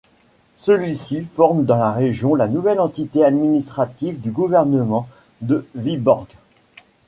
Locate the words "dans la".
1.63-1.91